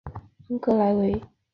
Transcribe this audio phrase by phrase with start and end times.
[0.47, 1.21] 昂格维莱。